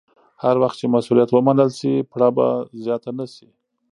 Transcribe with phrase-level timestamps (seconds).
[0.43, 2.47] هر وخت چې مسوولیت ومنل شي، پړه به
[2.83, 3.47] زیاته نه شي.